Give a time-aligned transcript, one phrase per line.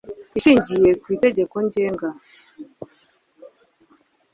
[0.37, 2.07] Ishingiye ku Itegeko Ngenga